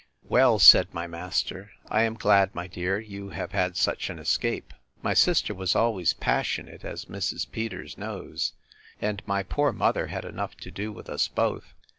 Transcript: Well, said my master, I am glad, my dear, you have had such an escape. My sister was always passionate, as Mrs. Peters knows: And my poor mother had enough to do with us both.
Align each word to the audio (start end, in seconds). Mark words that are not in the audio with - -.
Well, 0.27 0.57
said 0.57 0.91
my 0.95 1.05
master, 1.05 1.73
I 1.87 2.01
am 2.01 2.15
glad, 2.15 2.55
my 2.55 2.65
dear, 2.65 2.99
you 2.99 3.29
have 3.29 3.51
had 3.51 3.77
such 3.77 4.09
an 4.09 4.17
escape. 4.17 4.73
My 5.03 5.13
sister 5.13 5.53
was 5.53 5.75
always 5.75 6.15
passionate, 6.15 6.83
as 6.83 7.05
Mrs. 7.05 7.45
Peters 7.51 7.99
knows: 7.99 8.53
And 8.99 9.21
my 9.27 9.43
poor 9.43 9.71
mother 9.71 10.07
had 10.07 10.25
enough 10.25 10.55
to 10.57 10.71
do 10.71 10.91
with 10.91 11.07
us 11.07 11.27
both. 11.27 11.75